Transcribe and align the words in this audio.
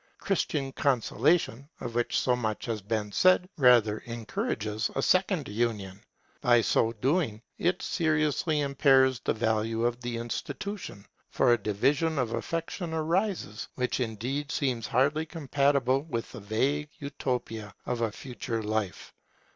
Christian 0.17 0.71
consolation, 0.71 1.69
of 1.79 1.93
which 1.93 2.19
so 2.19 2.35
much 2.35 2.65
has 2.65 2.81
been 2.81 3.11
said, 3.11 3.47
rather 3.55 3.99
encourages 4.07 4.89
a 4.95 5.01
second 5.03 5.47
union. 5.47 6.01
By 6.41 6.61
so 6.61 6.91
doing 6.91 7.43
it 7.59 7.83
seriously 7.83 8.61
impairs 8.61 9.19
the 9.19 9.35
value 9.35 9.85
of 9.85 10.01
the 10.01 10.17
institution; 10.17 11.05
for 11.29 11.53
a 11.53 11.57
division 11.61 12.17
of 12.17 12.33
affection 12.33 12.95
arises, 12.95 13.67
which 13.75 13.99
indeed 13.99 14.51
seems 14.51 14.87
hardly 14.87 15.27
compatible 15.27 16.01
with 16.01 16.31
the 16.31 16.39
vague 16.39 16.89
utopia 16.97 17.75
of 17.85 18.01
a 18.01 18.11
future 18.11 18.63
life. 18.63 19.13